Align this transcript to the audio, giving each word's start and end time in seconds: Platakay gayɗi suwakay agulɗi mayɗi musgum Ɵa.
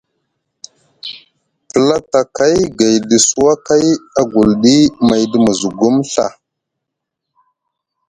Platakay 1.71 2.55
gayɗi 2.77 3.17
suwakay 3.27 3.85
agulɗi 4.21 4.75
mayɗi 5.07 5.37
musgum 5.45 5.95
Ɵa. 6.11 6.25